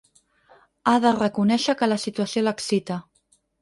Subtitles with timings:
[0.87, 3.03] Ha de reconèixer que la situació l'excita.